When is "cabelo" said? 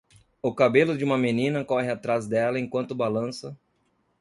0.55-0.97